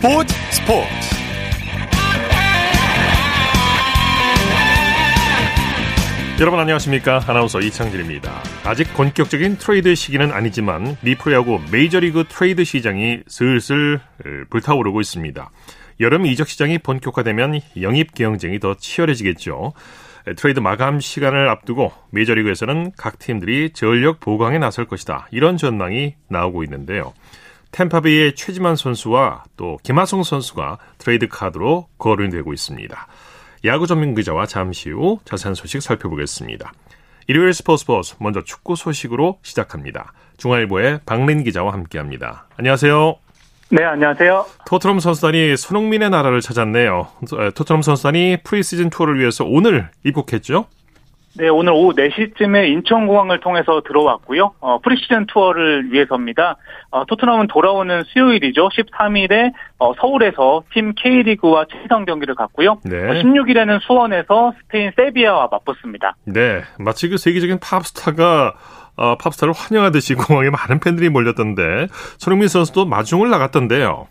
[0.00, 0.88] 스포츠 스포츠.
[6.40, 7.20] 여러분 안녕하십니까?
[7.26, 8.32] 아나운서 이창진입니다.
[8.64, 14.00] 아직 본격적인 트레이드 시기는 아니지만 미 프로야구 메이저리그 트레이드 시장이 슬슬
[14.48, 15.50] 불타오르고 있습니다.
[16.00, 19.74] 여름 이적 시장이 본격화되면 영입 경쟁이 더 치열해지겠죠.
[20.36, 25.28] 트레이드 마감 시간을 앞두고 메이저리그에서는 각 팀들이 전력 보강에 나설 것이다.
[25.30, 27.12] 이런 전망이 나오고 있는데요.
[27.72, 33.06] 템파베이의 최지만 선수와 또 김하성 선수가 트레이드 카드로 거론되고 있습니다.
[33.64, 36.72] 야구 전문 기자와 잠시 후 자세한 소식 살펴보겠습니다.
[37.26, 40.12] 일요일 스포츠 스포츠 먼저 축구 소식으로 시작합니다.
[40.38, 42.48] 중앙일보의 박린 기자와 함께합니다.
[42.56, 43.16] 안녕하세요.
[43.72, 44.46] 네, 안녕하세요.
[44.66, 47.06] 토트넘 선수단이 손흥민의 나라를 찾았네요.
[47.54, 50.66] 토트넘 선수단이 프리시즌 투어를 위해서 오늘 입국했죠?
[51.36, 54.54] 네, 오늘 오후 4시쯤에 인천공항을 통해서 들어왔고요.
[54.60, 56.56] 어, 프리시즌 투어를 위해서입니다.
[56.90, 58.68] 어, 토트넘은 돌아오는 수요일이죠.
[58.68, 62.78] 13일에 어, 서울에서 팀 K리그와 최상 경기를 갖고요.
[62.84, 62.96] 네.
[63.22, 66.16] 16일에는 수원에서 스페인 세비야와 맞붙습니다.
[66.24, 68.54] 네, 마치 그 세계적인 팝스타가
[68.96, 71.86] 어, 팝스타를 환영하듯이 공항에 많은 팬들이 몰렸던데
[72.18, 74.08] 손흥민 선수도 마중을 나갔던데요.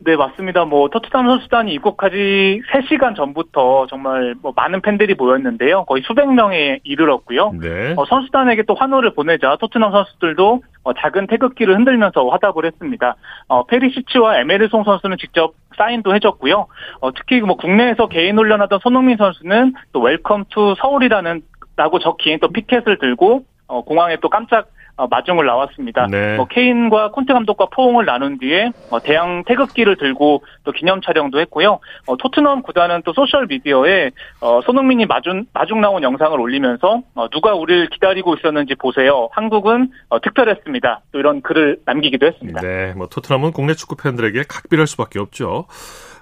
[0.00, 0.64] 네, 맞습니다.
[0.64, 5.84] 뭐, 토트넘 선수단이 입국하지 3시간 전부터 정말 뭐 많은 팬들이 모였는데요.
[5.84, 7.52] 거의 수백 명에 이르렀고요.
[7.60, 7.94] 네.
[7.96, 13.16] 어, 선수단에게 또 환호를 보내자 토트넘 선수들도 어, 작은 태극기를 흔들면서 화답을 했습니다.
[13.48, 16.66] 어, 페리시치와 에메르송 선수는 직접 사인도 해줬고요.
[17.00, 21.42] 어, 특히 뭐 국내에서 개인 훈련하던 손흥민 선수는 또 Welcome to Seoul이라는
[21.76, 26.06] 라고 적힌 또 피켓을 들고 어, 공항에 또 깜짝 어, 마중을 나왔습니다.
[26.10, 26.36] 네.
[26.36, 31.78] 뭐 케인과 콘테 감독과 포옹을 나눈 뒤에 어, 대형 태극기를 들고 또 기념 촬영도 했고요.
[32.06, 34.10] 어, 토트넘 구단은 또 소셜 미디어에
[34.40, 39.28] 어, 손흥민이 마중 마중 나온 영상을 올리면서 어, 누가 우리를 기다리고 있었는지 보세요.
[39.32, 41.02] 한국은 어, 특별했습니다.
[41.12, 42.60] 또 이런 글을 남기기도 했습니다.
[42.60, 45.66] 네, 뭐 토트넘은 국내 축구 팬들에게 각별할 수밖에 없죠.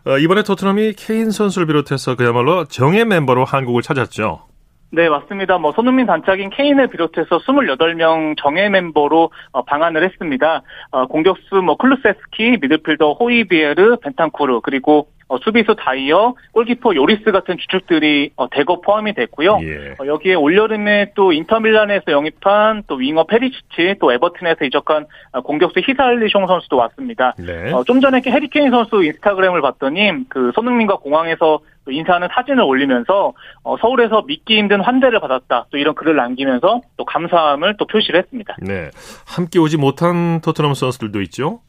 [0.06, 4.42] 어, 이번에 토트넘이 케인 선수를 비롯해서 그야말로 정예 멤버로 한국을 찾았죠.
[4.90, 5.58] 네, 맞습니다.
[5.58, 10.62] 뭐 손흥민 단짝인 케인을 비롯해서 28명 정예 멤버로 어, 방한을 했습니다.
[10.90, 18.30] 어, 공격수 뭐 클루셉스키, 미드필더 호이비에르, 벤탄쿠르 그리고 어, 수비수 다이어, 골키퍼 요리스 같은 주축들이
[18.36, 19.58] 어, 대거 포함이 됐고요.
[19.62, 19.94] 예.
[19.98, 26.46] 어, 여기에 올여름에 또 인터밀란에서 영입한 또 윙어 페리시치, 또 에버튼에서 이적한 어, 공격수 히살리숑
[26.46, 27.34] 선수도 왔습니다.
[27.38, 27.72] 네.
[27.72, 31.58] 어, 좀 전에 해리케인 선수 인스타그램을 봤더니 그 손흥민과 공항에서
[31.90, 33.32] 인사하는 사진을 올리면서
[33.62, 35.66] 어, 서울에서 믿기 힘든 환대를 받았다.
[35.70, 38.56] 또 이런 글을 남기면서 또 감사함을 또 표시를 했습니다.
[38.60, 38.90] 네,
[39.26, 41.60] 함께 오지 못한 토트넘 선수들도 있죠.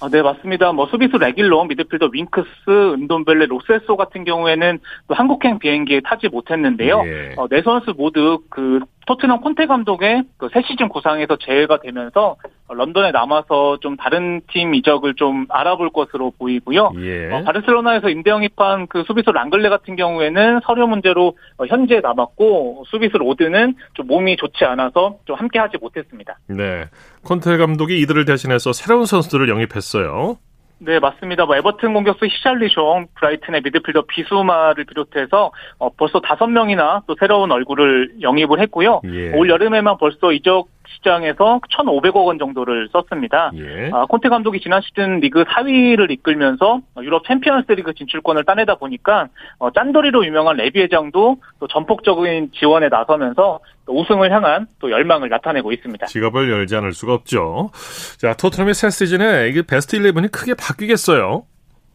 [0.00, 0.72] 아, 네, 맞습니다.
[0.72, 4.78] 뭐, 수비수 레길로, 미드필더 윙크스, 은돈벨레, 로세소 같은 경우에는
[5.08, 7.02] 또 한국행 비행기에 타지 못했는데요.
[7.06, 7.34] 예.
[7.38, 12.36] 어, 네 선수 모두 그 토트넘 콘테 감독의 그 새 시즌 구상에서 제외가 되면서
[12.68, 16.92] 런던에 남아서 좀 다른 팀 이적을 좀 알아볼 것으로 보이고요.
[16.98, 17.30] 예.
[17.32, 23.18] 어, 바르셀로나에서 임대 영입한 그 수비수 랑글레 같은 경우에는 서류 문제로 어, 현재 남았고 수비수
[23.18, 26.38] 로든은 좀 몸이 좋지 않아서 좀 함께하지 못했습니다.
[26.48, 26.86] 네,
[27.24, 30.38] 콘테 감독이 이들을 대신해서 새로운 선수들을 영입했어요.
[30.78, 31.46] 네, 맞습니다.
[31.46, 38.20] 뭐 에버튼 공격수 히샬리숑, 브라이튼의 미드필더 비수마를 비롯해서 어, 벌써 다섯 명이나 또 새로운 얼굴을
[38.20, 39.00] 영입을 했고요.
[39.06, 39.32] 예.
[39.32, 43.50] 올 여름에만 벌써 이적 시장에서 1,500억 원 정도를 썼습니다.
[43.54, 43.90] 예.
[43.92, 50.26] 아, 콘테 감독이 지난 시즌 리그 4위를 이끌면서 유럽 챔피언스리그 진출권을 따내다 보니까 어, 짠돌이로
[50.26, 56.06] 유명한 레비 회장도 또 전폭적인 지원에 나서면서 또 우승을 향한 또 열망을 나타내고 있습니다.
[56.06, 57.70] 지갑을 열지 않을 수가 없죠.
[58.18, 61.44] 자, 토트넘의 새 시즌에 이게 베스트 11이 크게 바뀌겠어요.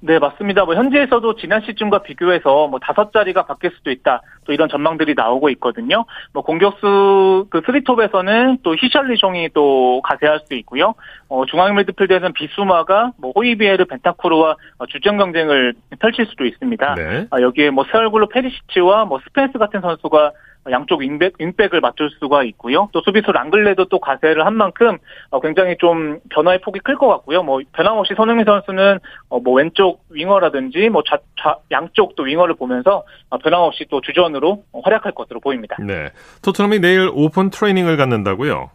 [0.04, 0.66] 네, 맞습니다.
[0.66, 4.22] 뭐 현지에서도 지난 시즌과 비교해서 뭐 다섯 자리가 바뀔 수도 있다.
[4.46, 6.06] 또 이런 전망들이 나오고 있거든요.
[6.34, 10.96] 뭐 공격수 그 스리톱에서는 또 히샬리숑이 또 가세할 수 있고요.
[11.30, 16.96] 어, 중앙 미드필드에서는 비수마가 뭐 호이비에르 벤탄쿠르와 어, 주전 경쟁을 펼칠 수도 있습니다.
[16.96, 17.28] 네.
[17.30, 20.32] 아, 여기에 뭐 새 얼굴로 페리시치와 뭐 스펜스 같은 선수가
[20.70, 22.90] 양쪽 윙백, 윙백을 맞출 수가 있고요.
[22.92, 24.98] 또 수비수 랑글레도 또 가세를 한 만큼
[25.32, 27.42] 어, 굉장히 좀 변화의 폭이 클 것 같고요.
[27.42, 29.00] 뭐 변함없이 손흥민 선수는
[29.30, 34.64] 어, 뭐 왼쪽 윙어라든지 뭐 좌, 좌, 양쪽 또 윙어를 보면서 어, 변함없이 또 주전으로
[34.84, 35.78] 활약할 것으로 보입니다.
[35.80, 36.10] 네.
[36.44, 38.70] 토트넘이 내일 오픈 트레이닝을 갖는다고요?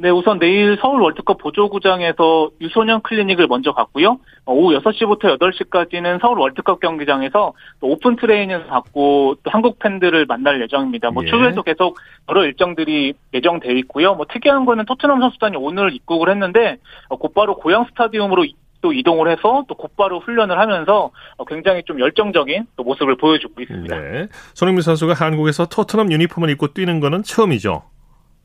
[0.00, 4.20] 네, 우선 내일 서울 월드컵 보조구장에서 유소년 클리닉을 먼저 갖고요.
[4.44, 10.62] 어, 오후 6시부터 8시까지는 서울 월드컵 경기장에서 또 오픈 트레이닝을 갖고 또 한국 팬들을 만날
[10.62, 11.10] 예정입니다.
[11.10, 11.28] 뭐 예.
[11.28, 11.98] 추후에도 계속
[12.28, 14.14] 여러 일정들이 예정돼 있고요.
[14.14, 16.76] 뭐 특이한 거는 토트넘 선수단이 오늘 입국을 했는데
[17.08, 18.46] 어, 곧바로 고향 스타디움으로
[18.80, 23.98] 또 이동을 해서 또 곧바로 훈련을 하면서 어, 굉장히 좀 열정적인 또 모습을 보여주고 있습니다.
[23.98, 24.28] 네.
[24.54, 27.82] 손흥민 선수가 한국에서 토트넘 유니폼을 입고 뛰는 거는 처음이죠.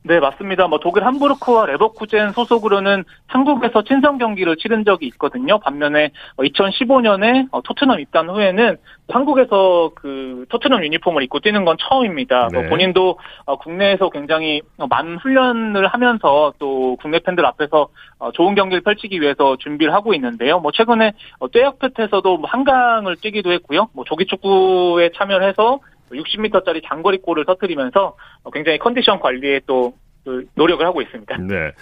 [0.06, 0.68] 네, 맞습니다.
[0.68, 5.58] 뭐 독일 함부르크와 레버쿠젠 소속으로는 한국에서 친선 경기를 치른 적이 있거든요.
[5.58, 8.76] 반면에 2015년에 어, 어, 토트넘 입단 후에는
[9.08, 12.48] 한국에서 그 토트넘 유니폼을 입고 뛰는 건 처음입니다.
[12.52, 12.60] 뭐 네.
[12.60, 17.88] 뭐 본인도 어, 국내에서 굉장히 많은 훈련을 하면서 또 국내 팬들 앞에서
[18.34, 20.60] 좋은 경기를 펼치기 위해서 준비를 하고 있는데요.
[20.60, 21.12] 뭐 최근에
[21.50, 23.88] 떼약볕에서도 뭐 한강을 뛰기도 했고요.
[23.94, 25.80] 뭐 조기 축구에 참여를 해서
[26.14, 28.16] 60m짜리 장거리 골을 터뜨리면서
[28.52, 31.36] 굉장히 컨디션 관리에 또그 노력을 하고 있습니다.
[31.38, 31.72] 네.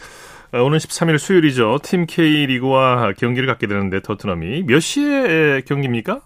[0.52, 1.78] 어, 오늘 13일 수요일이죠.
[1.82, 6.20] 팀 K리그와 경기를 갖게 되는데 토트넘이 몇 시에 경기입니까?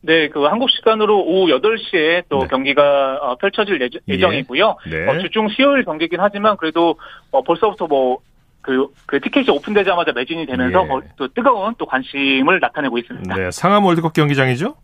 [0.00, 2.46] 네, 그 한국 시간으로 오후 8시에 또 네.
[2.48, 4.38] 경기가 어, 펼쳐질 예정, 예.
[4.38, 5.06] 이고요 네.
[5.08, 6.96] 어, 주중 수요일 경기긴 하지만 그래도
[7.30, 8.18] 어, 벌써부터 뭐
[8.60, 11.08] 그, 그 티켓이 오픈되자마자 매진이 되면서 예.
[11.16, 13.34] 또 뜨거운 또 관심을 나타내고 있습니다.
[13.34, 14.76] 네, 상암 월드컵 경기장이죠?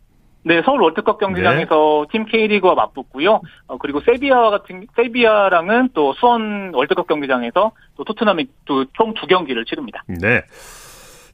[0.45, 2.13] 네, 서울 월드컵 경기장에서 네.
[2.13, 3.41] 팀 K리그와 맞붙고요.
[3.67, 10.03] 어, 그리고 세비야와 같은 세비야랑은 또 수원 월드컵 경기장에서 또 토트넘이 총 두 경기를 치릅니다.
[10.07, 10.43] 네.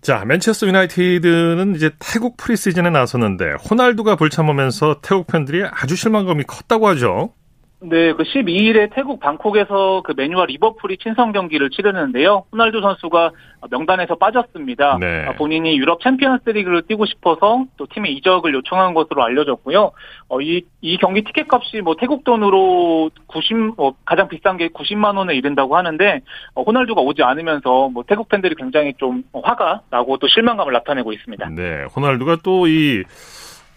[0.01, 7.35] 자, 맨체스터 유나이티드는 이제 태국 프리시즌에 나섰는데 호날두가 불참하면서 태국 팬들이 아주 실망감이 컸다고 하죠.
[7.83, 12.45] 네, 그 12일에 태국 방콕에서 그 메뉴와 리버풀이 친선 경기를 치르는데요.
[12.53, 13.31] 호날두 선수가
[13.71, 14.99] 명단에서 빠졌습니다.
[15.01, 15.25] 네.
[15.27, 19.93] 아, 본인이 유럽 챔피언스리그를 뛰고 싶어서 또 팀의 이적을 요청한 것으로 알려졌고요.
[20.29, 25.17] 어, 이, 이 경기 티켓 값이 뭐 태국 돈으로 90, 어, 가장 비싼 게 90만
[25.17, 26.21] 원에 이른다고 하는데
[26.55, 31.49] 어, 호날두가 오지 않으면서 뭐 태국 팬들이 굉장히 좀 화가 나고 또 실망감을 나타내고 있습니다.
[31.57, 33.05] 네, 호날두가 또이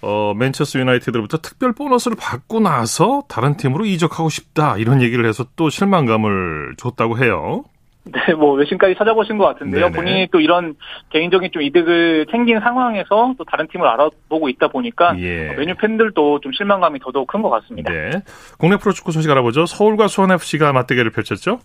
[0.04, 5.70] 어, 맨체스터 유나이티드로부터 특별 보너스를 받고 나서 다른 팀으로 이적하고 싶다 이런 얘기를 해서 또
[5.70, 7.64] 실망감을 줬다고 해요.
[8.06, 9.86] 네, 뭐 외신까지 찾아보신 것 같은데요.
[9.86, 9.96] 네네.
[9.96, 10.76] 본인이 또 이런
[11.12, 15.54] 개인적인 좀 이득을 챙긴 상황에서 또 다른 팀을 알아보고 있다 보니까 예.
[15.56, 17.90] 메뉴 팬들도 좀 실망감이 더더욱 큰 것 같습니다.
[17.94, 18.12] 네.
[18.58, 19.66] 국내 프로축구 소식 알아보죠.
[19.66, 21.60] 서울과 수원 FC가 맞대결을 펼쳤죠.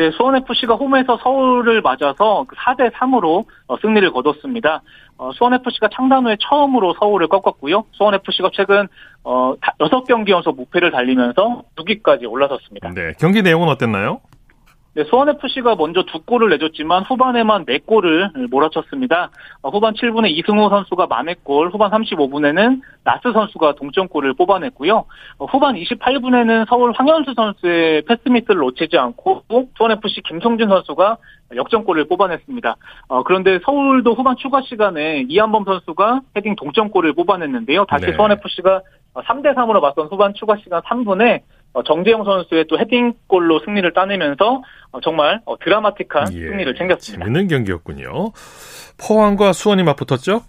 [0.00, 4.80] 네, 수원FC가 홈에서 서울을 맞아서 4대 그 3으로 어, 승리를 거뒀습니다.
[5.18, 7.84] 어, 수원FC가 창단 후에 처음으로 서울을 꺾었고요.
[7.92, 8.88] 수원FC가 최근
[9.24, 12.88] 6경기 어, 연속 무패를 달리면서 6위까지 올라섰습니다.
[12.94, 14.22] 네, 경기 내용은 어땠나요?
[14.92, 19.30] 네, 수원FC가 먼저 두 골을 내줬지만 후반에만 네 골을 몰아쳤습니다.
[19.62, 25.04] 어, 후반 7분에 이승우 선수가 만회골, 후반 35분에는 나스 선수가 동점골을 뽑아냈고요.
[25.38, 29.44] 어, 후반 28분에는 서울 황현수 선수의 패스미스를 놓치지 않고
[29.76, 31.18] 수원FC 김성준 선수가
[31.54, 32.76] 역전골을 뽑아냈습니다.
[33.08, 37.84] 어, 그런데 서울도 후반 추가 시간에 이한범 선수가 헤딩 동점골을 뽑아냈는데요.
[37.84, 38.12] 다시 네.
[38.14, 38.82] 수원FC가
[39.14, 44.62] 3대 3으로 맞선 후반 추가 시간 3분에 어, 정재영 선수의 또 헤딩골로 승리를 따내면서
[44.92, 47.24] 어, 정말 어, 드라마틱한 예, 승리를 챙겼습니다.
[47.24, 48.32] 재밌는 경기였군요.
[48.98, 50.42] 포항과 수원이 맞붙었죠?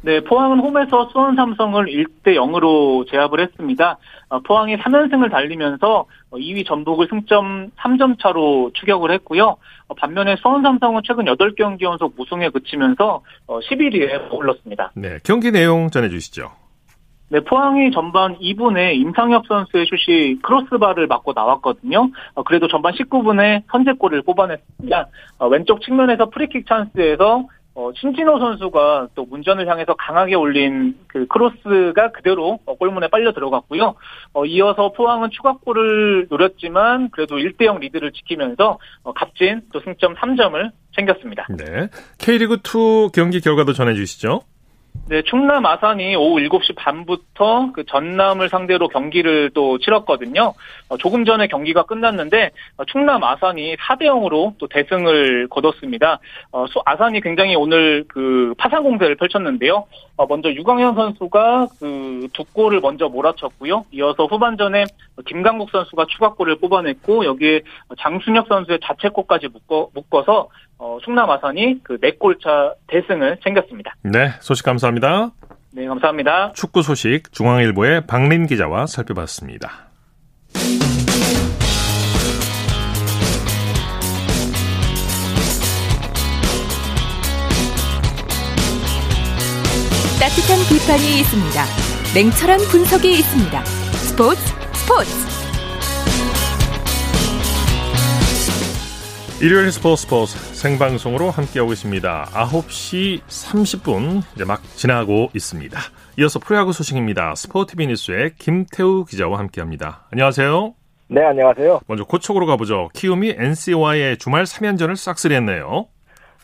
[0.00, 3.98] 네, 포항은 홈에서 수원 삼성을 1대 0으로 제압을 했습니다.
[4.46, 9.56] 포항이 3연승을 달리면서 2위 전북을 승점 3점 차로 추격을 했고요.
[9.96, 14.92] 반면에 수원 삼성은 최근 8경기 연속 무승에 그치면서 11위에 올랐습니다.
[14.94, 16.52] 네, 경기 내용 전해 주시죠.
[17.30, 22.10] 네, 포항이 전반 2분에 임상혁 선수의 슛이 크로스바를 맞고 나왔거든요.
[22.34, 25.08] 어, 그래도 전반 19분에 선제골을 뽑아냈습니다.
[25.38, 27.44] 어, 왼쪽 측면에서 프리킥 찬스에서
[27.78, 33.94] 어, 신진호 선수가 또 문전을 향해서 강하게 올린 그 크로스가 그대로 어, 골문에 빨려 들어갔고요.
[34.32, 41.46] 어, 이어서 포항은 추가골을 노렸지만 그래도 1대0 리드를 지키면서 어, 값진 또 승점 3점을 챙겼습니다.
[41.56, 41.88] 네.
[42.18, 44.40] K리그2 경기 결과도 전해주시죠.
[45.08, 50.52] 네, 충남 아산이 오후 7시 반부터 그 전남을 상대로 경기를 또 치렀거든요.
[50.90, 56.18] 어, 조금 전에 경기가 끝났는데 어, 충남 아산이 4대 0으로 또 대승을 거뒀습니다.
[56.52, 59.86] 어, 아산이 굉장히 오늘 그 파상 공세를 펼쳤는데요.
[60.18, 63.84] 어, 먼저 유광현 선수가 그 두 골을 먼저 몰아쳤고요.
[63.92, 64.84] 이어서 후반전에
[65.26, 67.62] 김강국 선수가 추가골을 뽑아냈고 여기에
[67.98, 73.94] 장순혁 선수의 자책골까지 묶어, 묶어서 어, 충남 아산이 그 4골차 대승을 챙겼습니다.
[74.02, 75.32] 네, 소식 감사합니다.
[75.72, 76.52] 네, 감사합니다.
[76.54, 79.88] 축구 소식 중앙일보의 박린 기자와 살펴봤습니다.
[90.20, 91.64] 따뜻한 비판이 있습니다.
[92.14, 93.64] 냉철한 분석이 있습니다.
[93.64, 94.40] 스포츠
[94.74, 95.27] 스포츠
[99.40, 102.24] 일요일 스포츠 스포츠 생방송으로 함께하고 있습니다.
[102.32, 105.78] 9시 30분 이제 막 지나고 있습니다.
[106.18, 107.36] 이어서 프로야구 소식입니다.
[107.36, 110.08] 스포티비 뉴스의 김태우 기자와 함께합니다.
[110.10, 110.74] 안녕하세요.
[111.10, 111.82] 네, 안녕하세요.
[111.86, 112.88] 먼저 고척으로 가보죠.
[112.94, 115.86] 키움이 NC와의 주말 3연전을 싹쓸이했네요.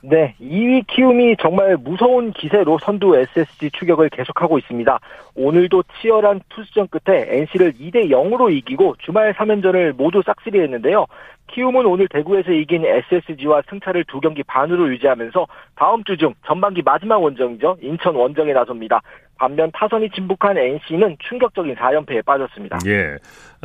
[0.07, 5.01] 네, 2위 키움이 정말 무서운 기세로 선두 SSG 추격을 계속하고 있습니다.
[5.35, 11.07] 오늘도 치열한 투수전 끝에 NC를 2대 0으로 이기고 주말 3연전을 모두 싹쓸이했는데요.
[11.53, 15.47] 키움은 오늘 대구에서 이긴 SSG와 승차를 두 경기 반으로 유지하면서
[15.77, 17.79] 다음 주 중 전반기 마지막 원정이죠.
[17.81, 19.01] 인천 원정에 나섭니다.
[19.39, 22.79] 반면 타선이 진북한 NC는 충격적인 4연패에 빠졌습니다.
[22.87, 23.15] 예.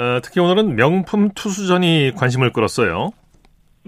[0.02, 3.10] 어, 특히 오늘은 명품 투수전이 관심을 끌었어요.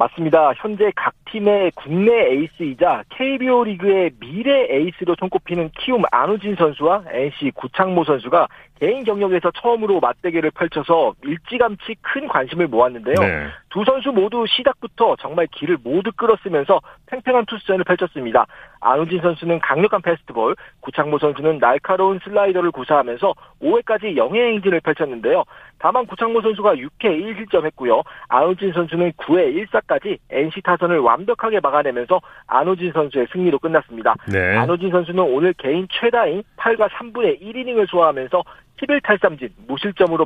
[0.01, 0.53] 맞습니다.
[0.57, 8.03] 현재 각 팀의 국내 에이스이자 KBO 리그의 미래 에이스로 손꼽히는 키움 안우진 선수와 NC 구창모
[8.05, 8.47] 선수가
[8.81, 13.13] 개인 경력에서 처음으로 맞대결을 펼쳐서 일찌감치 큰 관심을 모았는데요.
[13.19, 13.47] 네.
[13.69, 18.47] 두 선수 모두 시작부터 정말 길을 모두 끌었으면서 팽팽한 투수전을 펼쳤습니다.
[18.79, 25.43] 안우진 선수는 강력한 패스트볼, 구창모 선수는 날카로운 슬라이더를 구사하면서 5회까지 영예 행진을 펼쳤는데요.
[25.77, 28.01] 다만 구창모 선수가 6회 1실점 했고요.
[28.29, 34.15] 안우진 선수는 9회 1사까지 NC 타선을 완벽하게 막아내면서 안우진 선수의 승리로 끝났습니다.
[34.27, 34.57] 네.
[34.57, 38.43] 안우진 선수는 오늘 개인 최다인 8과 3분의 1이닝을 소화하면서
[38.81, 40.25] 11탈삼진 무실점으로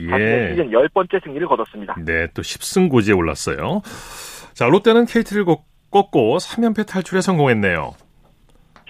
[0.00, 0.08] 예.
[0.08, 1.96] 자신의 시즌 10번째 승리를 거뒀습니다.
[2.04, 3.82] 네, 또 10승 고지에 올랐어요.
[4.54, 7.94] 자, 롯데는 KT를 꺾고 3연패 탈출에 성공했네요.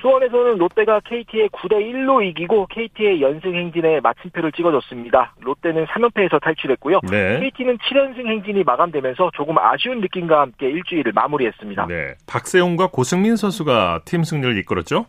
[0.00, 5.34] 수원에서는 롯데가 KT의 9대 1로 이기고 KT의 연승 행진에 마침표를 찍어줬습니다.
[5.40, 7.00] 롯데는 3연패에서 탈출했고요.
[7.10, 7.40] 네.
[7.40, 11.86] KT는 7연승 행진이 마감되면서 조금 아쉬운 느낌과 함께 일주일을 마무리했습니다.
[11.86, 12.14] 네.
[12.26, 15.06] 박세웅과 고승민 선수가 팀 승리를 이끌었죠?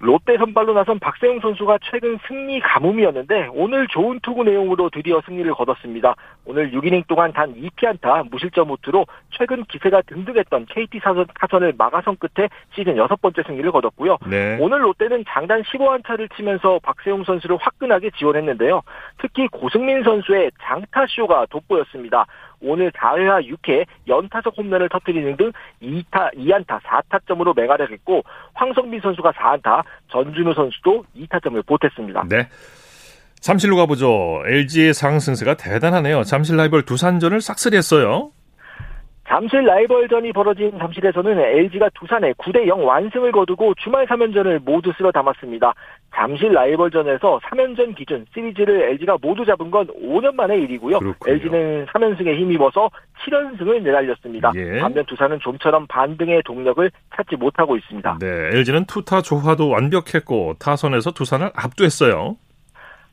[0.00, 6.14] 롯데 선발로 나선 박세웅 선수가 최근 승리 가뭄이었는데 오늘 좋은 투구 내용으로 드디어 승리를 거뒀습니다.
[6.44, 12.48] 오늘 6이닝 동안 단 2피안타 무실점 우투로 최근 기세가 등등했던 KT 사선, 타선을 막아선 끝에
[12.74, 14.18] 시즌 여섯 번째 승리를 거뒀고요.
[14.28, 14.56] 네.
[14.60, 18.82] 오늘 롯데는 장단 15안타를 치면서 박세웅 선수를 화끈하게 지원했는데요.
[19.18, 22.26] 특히 고승민 선수의 장타쇼가 돋보였습니다.
[22.60, 28.22] 오늘 4회와 6회 연타석 홈런을 터뜨리는 등 2타, 2안타 4타점으로 맹활약했고
[28.54, 32.24] 황성빈 선수가 4안타, 전준우 선수도 2타점을 보탰습니다.
[32.28, 32.48] 네.
[33.40, 34.42] 잠실로 가보죠.
[34.46, 36.24] LG의 상승세가 대단하네요.
[36.24, 38.32] 잠실 라이벌 두산전을 싹쓸이했어요.
[39.28, 45.74] 잠실 라이벌전이 벌어진 잠실에서는 LG가 두산에 9대 0 완승을 거두고 주말 3연전을 모두 쓸어 담았습니다.
[46.14, 50.98] 잠실 라이벌전에서 3연전 기준 시리즈를 LG가 모두 잡은 건 5년 만의 일이고요.
[50.98, 51.34] 그렇군요.
[51.34, 52.90] LG는 3연승에 힘입어서
[53.24, 54.52] 7연승을 내달렸습니다.
[54.56, 54.80] 예.
[54.80, 58.18] 반면 두산은 좀처럼 반등의 동력을 찾지 못하고 있습니다.
[58.20, 62.36] 네, LG는 투타 조화도 완벽했고 타선에서 두산을 압도했어요.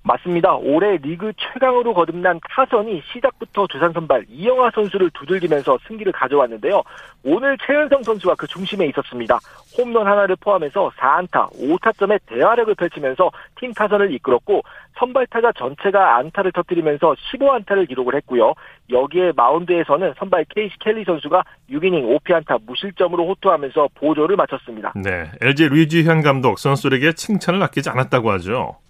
[0.05, 0.55] 맞습니다.
[0.55, 6.83] 올해 리그 최강으로 거듭난 타선이 시작부터 두산 선발 이영하 선수를 두들기면서 승기를 가져왔는데요.
[7.23, 9.39] 오늘 최은성 선수가 그 중심에 있었습니다.
[9.77, 14.61] 홈런 하나를 포함해서 4안타, 5타점의 대화력을 펼치면서 팀 타선을 이끌었고
[14.99, 18.53] 선발 타자 전체가 안타를 터뜨리면서 15안타를 기록을 했고요.
[18.91, 24.93] 여기에 마운드에서는 선발 케이시 켈리 선수가 6이닝 5피안타 무실점으로 호투하면서 보조를 마쳤습니다.
[24.95, 28.84] 네, LG 류지현 감독 선수들에게 칭찬을 아끼지 않았다고 하죠.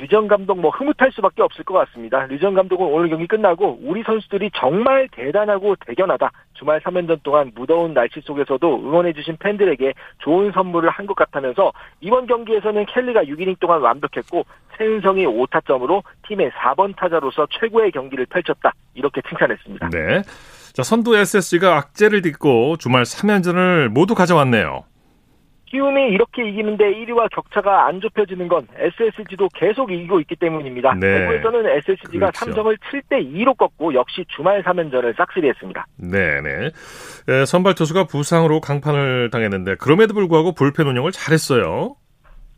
[0.00, 2.24] 류정 감독 뭐 흐뭇할 수밖에 없을 것 같습니다.
[2.26, 6.30] 류정 감독은 오늘 경기 끝나고 우리 선수들이 정말 대단하고 대견하다.
[6.54, 12.84] 주말 3연전 동안 무더운 날씨 속에서도 응원해주신 팬들에게 좋은 선물을 한 것 같다면서 이번 경기에서는
[12.84, 14.44] 켈리가 6이닝 동안 완벽했고
[14.76, 18.72] 최은성이 5타점으로 팀의 4번 타자로서 최고의 경기를 펼쳤다.
[18.94, 19.88] 이렇게 칭찬했습니다.
[19.90, 20.22] 네.
[20.74, 24.84] 자, 선두 SSG가 악재를 딛고 주말 3연전을 모두 가져왔네요.
[25.70, 30.94] 키움이 이렇게 이기는데 1위와 격차가 안 좁혀지는 건 SSG도 계속 이기고 있기 때문입니다.
[30.94, 31.20] 네.
[31.20, 32.44] 대구에서는 SSG가 그렇죠.
[32.44, 35.86] 삼성을 7대 2로 꺾고 역시 주말 3연전을 싹쓸이했습니다.
[35.96, 36.70] 네 네.
[37.44, 41.96] 선발 투수가 부상으로 강판을 당했는데 그럼에도 불구하고 불펜 운영을 잘했어요.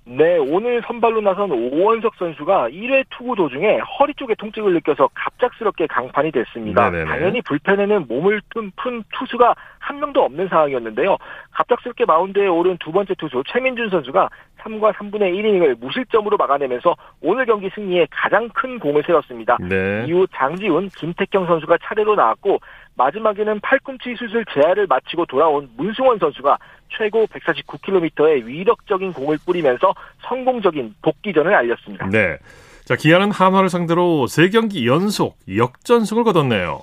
[0.06, 6.32] 네, 오늘 선발로 나선 오원석 선수가 1회 투구 도중에 허리 쪽에 통증을 느껴서 갑작스럽게 강판이
[6.32, 6.90] 됐습니다.
[6.90, 7.08] 네네네.
[7.08, 8.72] 당연히 불펜에는 몸을 푼
[9.16, 9.54] 투수가
[9.90, 11.16] 한 명도 없는 상황이었는데요.
[11.50, 14.28] 갑작스럽게 마운드에 오른 두 번째 투수 최민준 선수가
[14.60, 19.58] 3과 3분의 1이닝을 무실점으로 막아내면서 오늘 경기 승리에 가장 큰 공을 세웠습니다.
[19.60, 20.04] 네.
[20.06, 22.60] 이후 장지훈, 김태경 선수가 차례로 나왔고
[22.94, 26.56] 마지막에는 팔꿈치 수술 재활을 마치고 돌아온 문승원 선수가
[26.96, 29.92] 최고 149km의 위력적인 공을 뿌리면서
[30.28, 32.06] 성공적인 복귀전을 알렸습니다.
[32.10, 32.38] 네.
[32.84, 36.82] 자, 기아는 한화를 상대로 3경기 연속 역전승을 거뒀네요.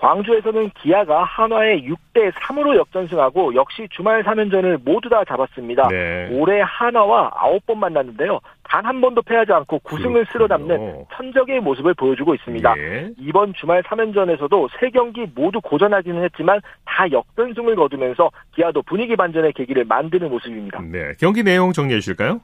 [0.00, 5.88] 광주에서는 기아가 한화에 6대 3으로 역전승하고 역시 주말 3연전을 모두 다 잡았습니다.
[5.88, 6.28] 네.
[6.32, 8.40] 올해 한화와 9번 만났는데요.
[8.64, 12.74] 단 한 번도 패하지 않고 9승을 쓸어 담는 천적의 모습을 보여주고 있습니다.
[12.78, 13.10] 예.
[13.18, 20.30] 이번 주말 3연전에서도 3경기 모두 고전하기는 했지만 다 역전승을 거두면서 기아도 분위기 반전의 계기를 만드는
[20.30, 20.80] 모습입니다.
[20.82, 21.12] 네.
[21.18, 22.40] 경기 내용 정리해 주실까요?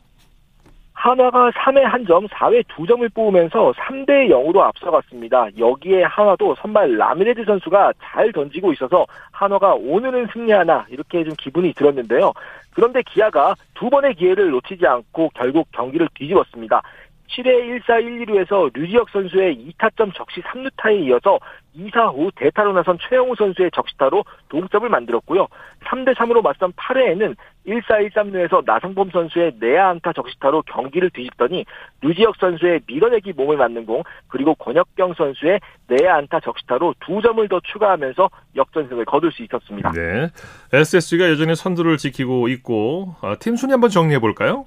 [0.96, 5.48] 한화가 3회 1점, 4회 2점을 뽑으면서 3대 0으로 앞서갔습니다.
[5.58, 12.32] 여기에 한화도 선발 라미레드 선수가 잘 던지고 있어서 한화가 오늘은 승리하나 이렇게 좀 기분이 들었는데요.
[12.74, 16.80] 그런데 기아가 두 번의 기회를 놓치지 않고 결국 경기를 뒤집었습니다.
[17.28, 21.38] 7회 1사 1, 2루에서 류지혁 선수의 2타점 적시 3루타에 이어서
[21.76, 25.46] 2사 후 대타로 나선 최영우 선수의 적시타로 동점을 만들었고요.
[25.84, 27.36] 3대 3으로 맞선 8회에는
[27.66, 31.64] 1사 1삼루에서 나성범 선수의 내야 안타 적시타로 경기를 뒤집더니
[32.00, 37.60] 류지혁 선수의 밀어내기 몸을 맞는 공 그리고 권혁경 선수의 내야 안타 적시타로 두 점을 더
[37.60, 39.92] 추가하면서 역전승을 거둘 수 있었습니다.
[39.92, 40.28] 네,
[40.72, 44.66] SSG가 여전히 선두를 지키고 있고 아, 팀 순위 한번 정리해 볼까요?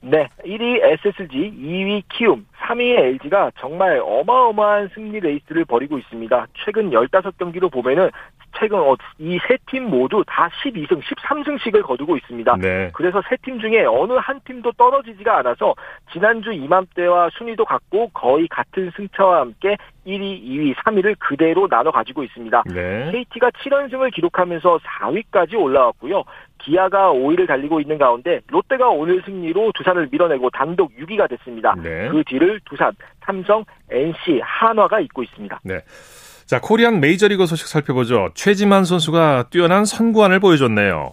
[0.00, 6.46] 네, 1위 SSG, 2위 키움, 3위 LG가 정말 어마어마한 승리 레이스를 벌이고 있습니다.
[6.64, 8.10] 최근 15경기로 보면은
[8.58, 12.56] 최근 어, 이세 팀 모두 다 12승, 13승씩을 거두고 있습니다.
[12.60, 12.90] 네.
[12.94, 15.74] 그래서 세 팀 중에 어느 한 팀도 떨어지지가 않아서
[16.12, 22.62] 지난주 이맘때와 순위도 같고 거의 같은 승차와 함께 1위, 2위, 3위를 그대로 나눠 가지고 있습니다.
[22.72, 23.10] 네.
[23.12, 26.24] KT가 7연승을 기록하면서 4위까지 올라왔고요.
[26.58, 31.74] 기아가 5위를 달리고 있는 가운데 롯데가 오늘 승리로 두산을 밀어내고 단독 6위가 됐습니다.
[31.82, 32.08] 네.
[32.08, 32.92] 그 뒤를 두산,
[33.24, 35.60] 삼성, NC, 한화가 잇고 있습니다.
[35.64, 35.80] 네.
[36.46, 38.30] 자, 코리안 메이저리그 소식 살펴보죠.
[38.36, 41.12] 최지만 선수가 뛰어난 선구안을 보여줬네요.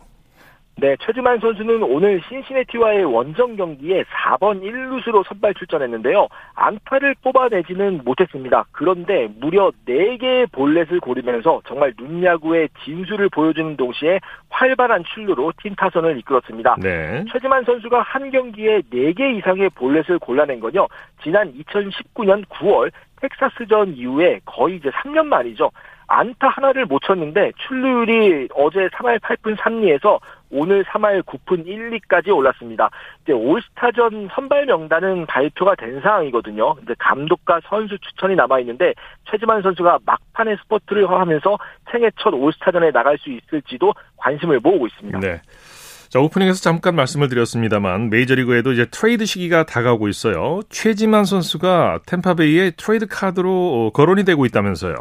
[0.75, 6.27] 네, 최지만 선수는 오늘 신시내티와의 원정 경기에 4번 1루수로 선발 출전했는데요.
[6.55, 8.65] 안타를 뽑아내지는 못했습니다.
[8.71, 16.77] 그런데 무려 4개의 볼넷을 고르면서 정말 눈야구의 진수를 보여주는 동시에 활발한 출루로 팀 타선을 이끌었습니다.
[16.81, 17.23] 네.
[17.31, 20.87] 최지만 선수가 한 경기에 4개 이상의 볼넷을 골라낸 건요.
[21.21, 25.69] 지난 2019년 9월 텍사스전 이후에 거의 이제 3년 만이죠.
[26.07, 30.19] 안타 하나를 못 쳤는데 출루율이 어제 3할 8푼 3리에서
[30.53, 32.89] 오늘 3할 9푼 1리까지 올랐습니다.
[33.23, 36.75] 이제 올스타전 선발 명단은 발표가 된 상황이거든요.
[36.83, 38.93] 이제 감독과 선수 추천이 남아 있는데
[39.29, 41.57] 최지만 선수가 막판에 스퍼트를 하면서
[41.91, 45.19] 생애 첫 올스타전에 나갈 수 있을지도 관심을 모으고 있습니다.
[45.19, 45.41] 네.
[46.09, 50.59] 자, 오프닝에서 잠깐 말씀을 드렸습니다만 메이저리그에도 이제 트레이드 시기가 다가오고 있어요.
[50.69, 54.93] 최지만 선수가 탬파베이의 트레이드 카드로 거론이 되고 있다면서요.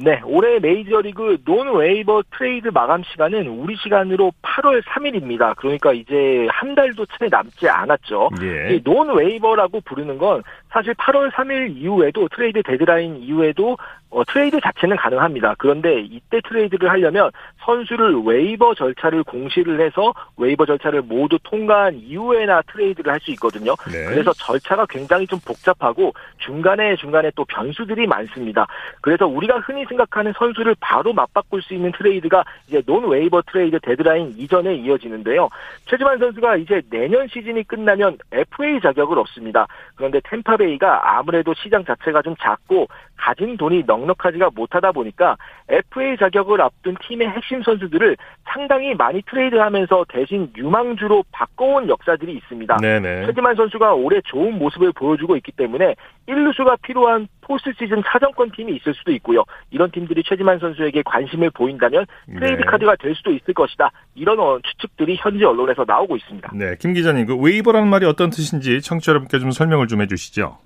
[0.00, 5.56] 네, 올해 메이저리그 논 웨이버 트레이드 마감 시간은 우리 시간으로 8월 3일입니다.
[5.56, 8.30] 그러니까 이제 한 달도 채 남지 않았죠.
[8.42, 8.76] 예.
[8.76, 13.76] 이 논 웨이버라고 부르는 건 사실 8월 3일 이후에도 트레이드 데드라인 이후에도
[14.10, 15.54] 어, 트레이드 자체는 가능합니다.
[15.58, 17.30] 그런데 이때 트레이드를 하려면
[17.64, 23.74] 선수를 웨이버 절차를 공시를 해서 웨이버 절차를 모두 통과한 이후에나 트레이드를 할 수 있거든요.
[23.90, 24.04] 네.
[24.06, 28.66] 그래서 절차가 굉장히 좀 복잡하고 중간에 중간에 또 변수들이 많습니다.
[29.00, 34.34] 그래서 우리가 흔히 생각하는 선수를 바로 맞바꿀 수 있는 트레이드가 이제 논 웨이버 트레이드 데드라인
[34.38, 35.48] 이전에 이뤄지는데요.
[35.86, 39.66] 최지만 선수가 이제 내년 시즌이 끝나면 FA 자격을 얻습니다.
[39.96, 45.36] 그런데 탬파베이가 아무래도 시장 자체가 좀 작고 가진 돈이 넉 넉하지가 못하다 보니까
[45.68, 52.76] FA 자격을 앞둔 팀의 핵심 선수들을 상당히 많이 트레이드하면서 대신 유망주로 바꿔온 역사들이 있습니다.
[52.76, 53.26] 네네.
[53.26, 55.94] 최지만 선수가 올해 좋은 모습을 보여주고 있기 때문에
[56.28, 59.44] 1루수가 필요한 포스트 시즌 사정권 팀이 있을 수도 있고요.
[59.70, 62.64] 이런 팀들이 최지만 선수에게 관심을 보인다면 트레이드 네.
[62.64, 63.90] 카드가 될 수도 있을 것이다.
[64.14, 66.50] 이런 어, 추측들이 현지 언론에서 나오고 있습니다.
[66.54, 70.58] 네, 김 기자님, 그 웨이버라는 말이 어떤 뜻인지 청취자 여러분께 좀 설명을 좀 해주시죠.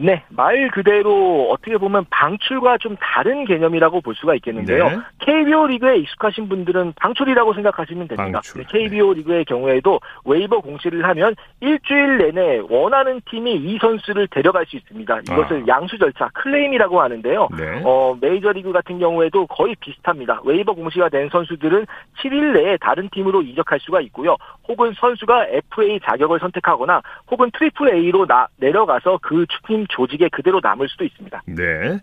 [0.00, 4.88] 네, 말 그대로 어떻게 보면 방출과 좀 다른 개념이라고 볼 수가 있겠는데요.
[4.88, 4.98] 네.
[5.18, 8.40] KBO 리그에 익숙하신 분들은 방출이라고 생각하시면 됩니다.
[8.40, 8.64] 방출.
[8.64, 15.20] KBO 리그의 경우에도 웨이버 공시를 하면 일주일 내에 원하는 팀이 이 선수를 데려갈 수 있습니다.
[15.20, 15.66] 이것을 아.
[15.66, 17.48] 양수 절차, 클레임이라고 하는데요.
[17.58, 17.82] 네.
[17.84, 20.40] 어, 메이저 리그 같은 경우에도 거의 비슷합니다.
[20.44, 21.86] 웨이버 공시가 된 선수들은
[22.22, 24.36] 7일 내에 다른 팀으로 이적할 수가 있고요.
[24.68, 30.88] 혹은 선수가 FA 자격을 선택하거나 혹은 트리플 A로 나, 내려가서 그 팀 조직에 그대로 남을
[30.88, 31.42] 수도 있습니다.
[31.46, 31.98] 네.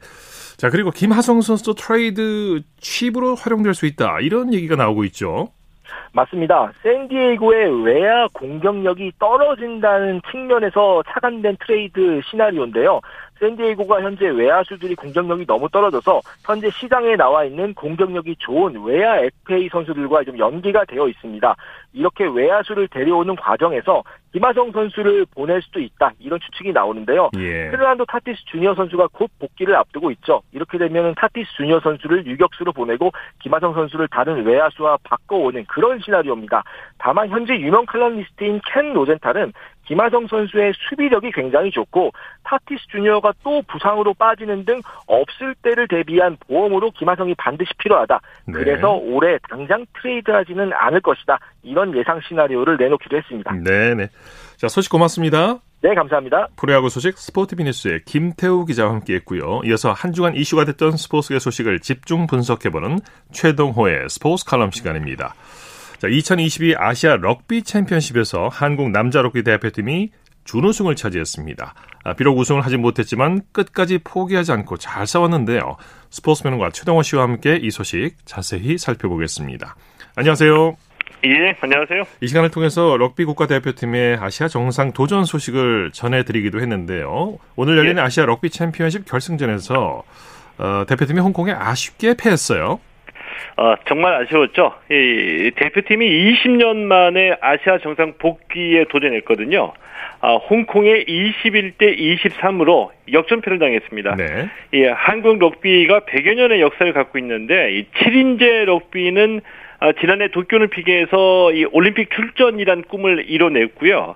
[0.57, 4.19] 자, 그리고 김하성 선수도 트레이드 칩으로 활용될 수 있다.
[4.21, 5.49] 이런 얘기가 나오고 있죠.
[6.13, 6.71] 맞습니다.
[6.81, 13.01] 샌디에이고의 외야 공격력이 떨어진다는 측면에서 착안된 트레이드 시나리오인데요.
[13.39, 20.23] 샌디에이고가 현재 외야수들이 공격력이 너무 떨어져서 현재 시장에 나와 있는 공격력이 좋은 외야 FA 선수들과
[20.23, 21.55] 좀 연계가 되어 있습니다.
[21.93, 27.29] 이렇게 외야수를 데려오는 과정에서 김하성 선수를 보낼 수도 있다 이런 추측이 나오는데요.
[27.37, 27.71] 예.
[27.71, 30.41] 페르난도 타티스 주니어 선수가 곧 복귀를 앞두고 있죠.
[30.51, 36.63] 이렇게 되면 타티스 주니어 선수를 유격수로 보내고 김하성 선수를 다른 외야수와 바꿔오는 그런 시나리오입니다.
[36.97, 39.53] 다만 현재 유명 칼럼니스트인 켄 로젠탈은
[39.85, 42.11] 김하성 선수의 수비력이 굉장히 좋고
[42.43, 48.19] 타티스 주니어가 또 부상으로 빠지는 등 없을 때를 대비한 보험으로 김하성이 반드시 필요하다.
[48.47, 48.53] 네.
[48.53, 51.39] 그래서 올해 당장 트레이드하지는 않을 것이다.
[51.63, 53.53] 이런 예상 시나리오를 내놓기도 했습니다.
[53.53, 54.07] 네, 네.
[54.57, 55.59] 자, 소식 고맙습니다.
[55.81, 56.47] 네, 감사합니다.
[56.55, 59.61] 프로야구 소식 스포티비뉴스의 김태우 기자와 함께했고요.
[59.65, 62.99] 이어서 한 주간 이슈가 됐던 스포츠계 소식을 집중 분석해보는
[63.31, 65.35] 최동호의 스포츠 칼럼 시간입니다.
[66.05, 70.11] 자, 2022 아시아 럭비 챔피언십에서 한국 남자 럭비 대표팀이
[70.43, 71.73] 준우승을 차지했습니다.
[72.03, 75.77] 아, 비록 우승을 하지 못했지만 끝까지 포기하지 않고 잘 싸웠는데요.
[76.11, 79.75] 스포츠맨과 최동호 씨와 함께 이 소식 자세히 살펴보겠습니다.
[80.15, 80.77] 안녕하세요.
[81.25, 82.03] 예, 안녕하세요.
[82.21, 87.39] 이 시간을 통해서 럭비 국가대표팀의 아시아 정상 도전 소식을 전해드리기도 했는데요.
[87.55, 88.01] 오늘 열리는 예.
[88.01, 90.03] 아시아 럭비 챔피언십 결승전에서
[90.59, 92.79] 어, 대표팀이 홍콩에 아쉽게 패했어요.
[93.57, 94.73] 어, 정말 아쉬웠죠.
[94.89, 99.73] 이 대표팀이 20년 만에 아시아 정상 복귀에 도전했거든요.
[100.21, 104.15] 아, 홍콩의 21대 23으로 역전패를 당했습니다.
[104.15, 104.49] 네.
[104.73, 109.41] 예, 한국 럭비가 100여 년의 역사를 갖고 있는데 이 7인제 럭비는
[109.79, 114.15] 아, 지난해 도쿄올림픽에서 이 올림픽 출전이란 꿈을 이뤄냈고요.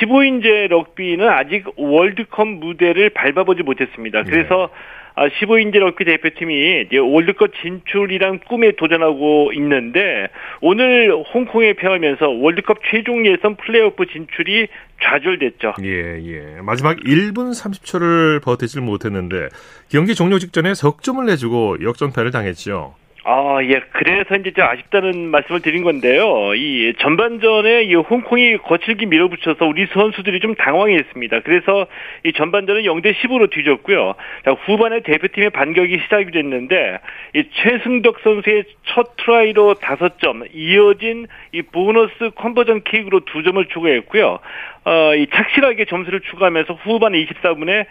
[0.00, 4.24] 15인제 아, 럭비는 아직 월드컵 무대를 밟아보지 못했습니다.
[4.24, 4.97] 그래서 네.
[5.26, 10.28] 15인제 럭비 대표팀이 월드컵 진출이란 꿈에 도전하고 있는데
[10.60, 14.68] 오늘 홍콩에 패하면서 월드컵 최종 예선 플레이오프 진출이
[15.02, 15.74] 좌절됐죠.
[15.82, 16.60] 예, 예.
[16.62, 19.48] 마지막 1분 30초를 버티질 못했는데
[19.88, 22.94] 경기 종료 직전에 석점을 내주고 역전패를 당했죠.
[23.30, 23.82] 아, 예.
[23.92, 26.54] 그래서 이제 좀 아쉽다는 말씀을 드린 건데요.
[26.54, 31.40] 이 전반전에 이 홍콩이 거칠게 밀어붙여서 우리 선수들이 좀 당황했습니다.
[31.40, 31.86] 그래서
[32.24, 34.14] 이 전반전은 0대 10으로 뒤졌고요.
[34.46, 37.00] 자, 후반에 대표팀의 반격이 시작이 됐는데
[37.34, 44.38] 이 최승덕 선수의 첫 트라이로 5점, 이어진 이 보너스 컨버전 킥으로 2점을 추가했고요.
[44.86, 47.84] 어, 이 착실하게 점수를 추가하면서 후반 24분에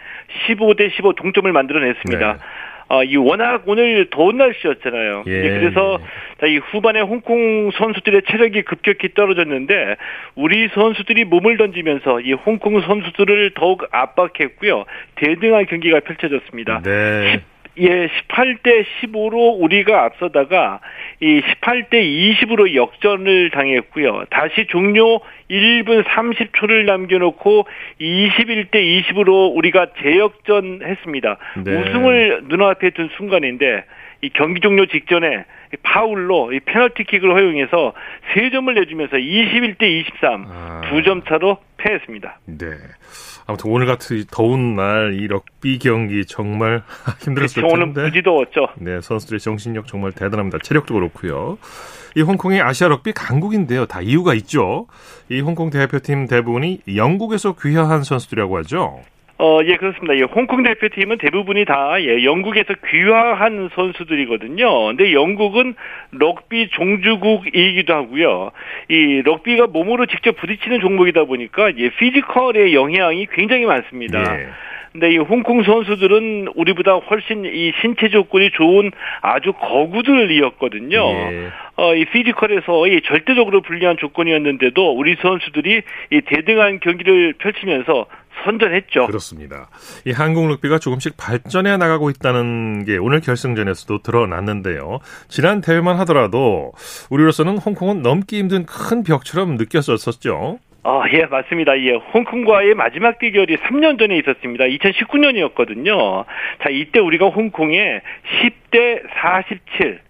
[0.48, 2.32] 15대 15 동점을 만들어냈습니다.
[2.32, 2.38] 네.
[2.88, 5.24] 어, 이 워낙 오늘 더운 날씨였잖아요.
[5.26, 5.42] 예.
[5.42, 5.98] 그래서
[6.40, 9.96] 자, 이 후반에 홍콩 선수들의 체력이 급격히 떨어졌는데
[10.34, 14.84] 우리 선수들이 몸을 던지면서 이 홍콩 선수들을 더욱 압박했고요.
[15.16, 16.82] 대등한 경기가 펼쳐졌습니다.
[16.82, 17.42] 네.
[17.80, 20.80] 예, 18대 15로 우리가 앞서다가
[21.20, 24.24] 이 18대 20으로 역전을 당했고요.
[24.30, 27.66] 다시 종료 1분 30초를 남겨놓고
[28.00, 31.38] 21대 20으로 우리가 재역전했습니다.
[31.64, 31.76] 네.
[31.76, 33.84] 우승을 눈앞에 둔 순간인데
[34.22, 35.44] 이 경기 종료 직전에
[35.82, 37.92] 파울로 이 페널티킥을 허용해서
[38.34, 40.80] 3점을 내주면서 21대 23 아.
[40.90, 42.40] 2점 차로 패했습니다.
[42.46, 42.66] 네.
[43.48, 46.82] 아무튼 오늘 같은 더운 날 이 럭비 경기 정말
[47.24, 48.00] 힘들었을 그렇죠, 텐데.
[48.00, 48.68] 오늘 무지 더웠죠.
[48.76, 50.58] 네, 선수들의 정신력 정말 대단합니다.
[50.62, 51.58] 체력도 그렇고요.
[52.14, 53.86] 이 홍콩의 아시아 럭비 강국인데요.
[53.86, 54.86] 다 이유가 있죠.
[55.30, 59.00] 이 홍콩 대표팀 대부분이 영국에서 귀화한 선수들이라고 하죠.
[59.40, 60.16] 어, 예, 그렇습니다.
[60.16, 64.86] 예, 홍콩 대표팀은 대부분이 다, 예, 영국에서 귀화한 선수들이거든요.
[64.86, 65.76] 근데 영국은
[66.10, 68.50] 럭비 종주국이기도 하고요.
[68.88, 74.40] 이 럭비가 몸으로 직접 부딪히는 종목이다 보니까, 예, 피지컬의 영향이 굉장히 많습니다.
[74.40, 74.48] 예.
[74.90, 80.98] 근데 이 홍콩 선수들은 우리보다 훨씬 이 신체 조건이 좋은 아주 거구들이었거든요.
[80.98, 81.48] 예.
[81.76, 88.06] 어, 이 피지컬에서 이 절대적으로 불리한 조건이었는데도 우리 선수들이 이 대등한 경기를 펼치면서
[88.44, 89.06] 선전했죠.
[89.06, 89.68] 그렇습니다.
[90.06, 94.98] 이 한국 럭비가 조금씩 발전해 나가고 있다는 게 오늘 결승전에서도 드러났는데요.
[95.28, 96.72] 지난 대회만 하더라도
[97.10, 100.58] 우리로서는 홍콩은 넘기 힘든 큰 벽처럼 느꼈었었죠.
[100.84, 101.78] 아, 예, 맞습니다.
[101.80, 104.64] 예, 홍콩과의 마지막 대결이 3년 전에 있었습니다.
[104.64, 106.24] 2019년이었거든요.
[106.62, 108.00] 자, 이때 우리가 홍콩에
[108.40, 110.00] 10대 47,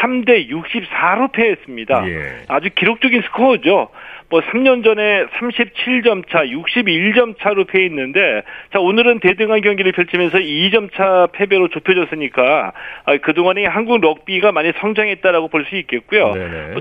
[0.00, 2.08] 3대 64로 패했습니다.
[2.08, 2.44] 예.
[2.48, 3.88] 아주 기록적인 스코어죠.
[4.30, 11.28] 뭐 3년 전에 37점 차, 61점 차로 패했는데 자 오늘은 대등한 경기를 펼치면서 2점 차
[11.32, 12.72] 패배로 좁혀졌으니까
[13.04, 16.34] 아, 그동안에 한국 럭비가 많이 성장했다라고 볼 수 있겠고요.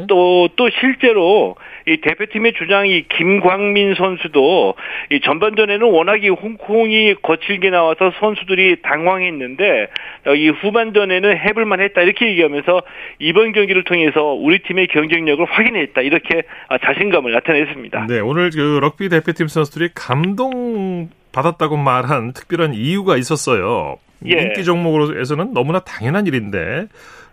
[0.07, 1.55] 또또 또 실제로
[1.87, 4.75] 이 대표팀의 주장이 김광민 선수도
[5.09, 9.87] 이 전반전에는 워낙에 홍콩이 거칠게 나와서 선수들이 당황했는데
[10.35, 12.81] 이 후반전에는 해볼만 했다 이렇게 얘기하면서
[13.19, 18.07] 이번 경기를 통해서 우리 팀의 경쟁력을 확인했다 이렇게 아, 자신감을 나타냈습니다.
[18.07, 23.97] 네, 오늘 그 럭비 대표팀 선수들이 감동 받았다고 말한 특별한 이유가 있었어요.
[24.25, 24.41] 예.
[24.41, 26.87] 인기 종목으로에서는 너무나 당연한 일인데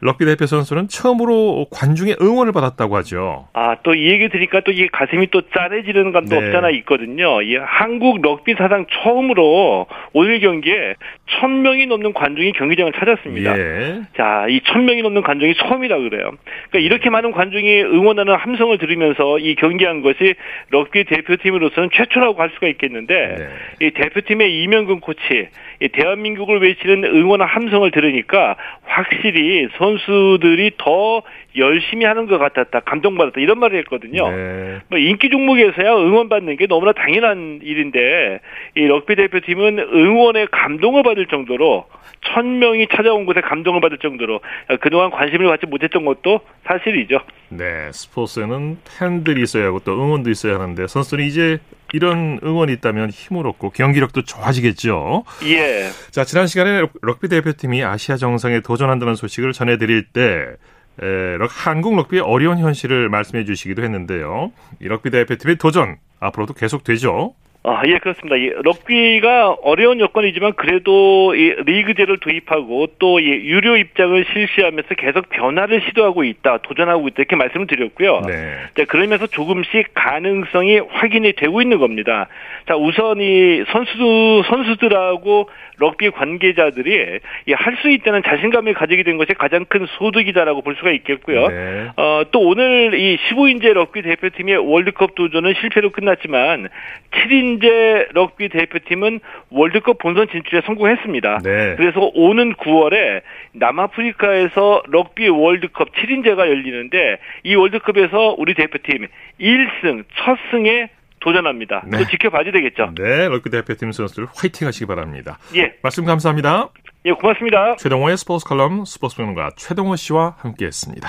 [0.04, 3.48] 럭비 대표 선수는 처음으로 관중의 응원을 받았다고 하죠.
[3.54, 6.46] 아, 또 이 얘기 들으니까 또 이게 가슴이 또 짠해지는 감도 네.
[6.46, 7.40] 없잖아 있거든요.
[7.42, 10.94] 이 한국 럭비 사상 처음으로 오늘 경기에
[11.26, 13.58] 천 명이 넘는 관중이 경기장을 찾았습니다.
[13.58, 14.02] 예.
[14.16, 16.32] 자, 이천 명이 넘는 관중이 처음이라 그래요.
[16.70, 20.34] 그러니까 이렇게 많은 관중이 응원하는 함성을 들으면서 이 경기한 것이
[20.70, 23.86] 럭비 대표팀으로서는 최초라고 할 수가 있겠는데 네.
[23.86, 31.22] 이 대표팀의 이명근 코치, 이 대한민국을 외치는 응원의 함성을 들으니까 확실히 선수들이 더
[31.56, 34.28] 열심히 하는 것 같았다, 감동받았다 이런 말을 했거든요.
[34.30, 34.80] 네.
[34.88, 38.40] 뭐 인기 종목에서야 응원받는 게 너무나 당연한 일인데
[38.76, 41.86] 이 럭비 대표팀은 응원에 감동을 받을 정도로
[42.22, 44.40] 천 명이 찾아온 곳에 감동을 받을 정도로
[44.80, 47.20] 그동안 관심을 받지 못했던 것도 사실이죠.
[47.50, 51.58] 네, 스포츠에는 팬들이 있어야 하고 또 응원도 있어야 하는데 선수들이 이제
[51.94, 55.22] 이런 응원이 있다면 힘을 얻고 경기력도 좋아지겠죠.
[55.44, 55.90] 예.
[56.10, 60.56] 자, 지난 시간에 럭비 대표팀이 아시아 정상에 도전한다는 소식을 전해드릴 때
[61.00, 61.06] 에,
[61.48, 64.50] 한국 럭비의 어려운 현실을 말씀해 주시기도 했는데요.
[64.80, 67.36] 이 럭비 대표팀의 도전 앞으로도 계속되죠.
[67.66, 68.36] 아, 예, 그렇습니다.
[68.36, 75.80] 이 럭비가 어려운 여건이지만 그래도 이 리그제를 도입하고 또 이 유료 입장을 실시하면서 계속 변화를
[75.88, 78.20] 시도하고 있다, 도전하고 있다 이렇게 말씀을 드렸고요.
[78.26, 78.52] 네.
[78.76, 82.28] 자, 그러면서 조금씩 가능성이 확인이 되고 있는 겁니다.
[82.68, 85.48] 자, 우선 이 선수 선수들하고
[85.78, 87.20] 럭비 관계자들이
[87.56, 91.48] 할 수 있다는 자신감을 가지게 된 것이 가장 큰 소득이다라고 볼 수가 있겠고요.
[91.48, 91.88] 네.
[91.96, 96.68] 어, 또 오늘 이 15인제 럭비 대표팀의 월드컵 도전은 실패로 끝났지만
[97.10, 101.38] 7인 제 럭비 대표팀은 월드컵 본선 진출에 성공했습니다.
[101.42, 101.74] 네.
[101.76, 109.06] 그래서 오는 9월에 남아프리카에서 럭비 월드컵 7인제가 열리는데 이 월드컵에서 우리 대표팀
[109.40, 110.88] 1승 첫 승에
[111.20, 111.84] 도전합니다.
[111.86, 111.98] 네.
[111.98, 112.92] 또 지켜봐야 되겠죠.
[112.96, 115.38] 네, 럭비 대표팀 선수들 화이팅 하시기 바랍니다.
[115.56, 115.74] 예.
[115.82, 116.68] 말씀 감사합니다.
[117.06, 117.76] 예, 고맙습니다.
[117.76, 121.08] 최동호의 스포츠 칼럼 스포츠 평론가 최동호 씨와 함께 했습니다.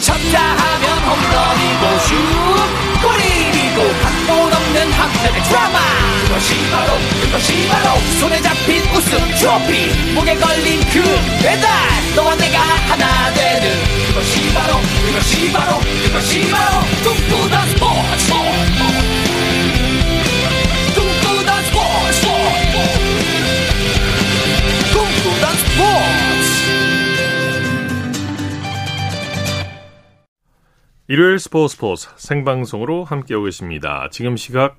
[0.00, 2.47] 쳤다 하면 홈런이고 슛
[5.18, 5.78] 없는 한편의 드라마.
[6.26, 10.12] 그것이 바로 그것이 바로 손에 잡힌 우승 트로피.
[10.14, 11.02] 목에 걸린 그
[11.42, 11.68] 배달.
[12.14, 14.76] 너와 내가 하나 되는 그것이 바로
[15.06, 18.32] 그것이 바로 그것이 바로 꿈꾸던 스포츠.
[20.94, 22.26] 꿈꾸던 스포츠.
[24.92, 26.58] 꿈꾸던 스포츠.
[31.10, 34.08] 일요일 스포츠 스포츠 생방송으로 함께하고 계십니다.
[34.12, 34.76] 지금 시각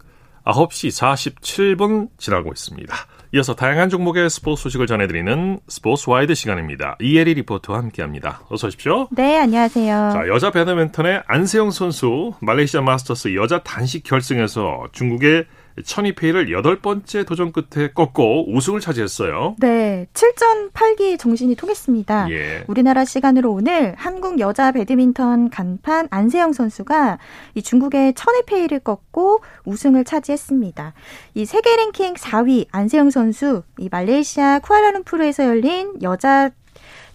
[0.52, 2.96] 9시 47분 지나고 있습니다.
[3.34, 6.98] 이어서 다양한 종목의 스포츠 소식을 전해드리는 스포츠 와이드 시간입니다.
[7.00, 8.42] 이혜리 리포터와 함께합니다.
[8.50, 9.08] 어서 오십시오.
[9.12, 10.10] 네, 안녕하세요.
[10.14, 15.46] 자, 여자 배드민턴의 안세영 선수 말레이시아 마스터스 여자 단식 결승에서 중국의
[15.84, 19.56] 천위페이를 여덟 번째 도전 끝에 꺾고 우승을 차지했어요.
[19.60, 22.32] 네, 7전 8기 정신이 통했습니다.
[22.32, 22.64] 예.
[22.68, 27.20] 우리나라 시간으로 오늘 한국 여자 배드민턴 간판 안세영 선수가
[27.56, 30.94] 이 중국의 천위페이를 꺾고 우승을 차지했습니다.
[31.36, 36.50] 이 세계 랭킹 4위 안세영 선수 이 말레이시아 쿠알라룸푸르에서 열린 여자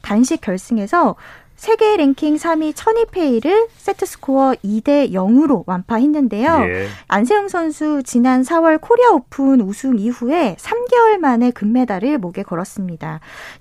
[0.03, 1.17] 단식 결승에서
[1.65, 6.61] 세계 랭킹 3위 천위페이를 세트 스코어 2대 0으로 완파했는데요.
[6.67, 6.89] 예.
[7.09, 13.21] 안세영 선수 지난 4월 코리아 오픈 우승 이후에 3개월 만에 금메달을 목에 걸었습니다.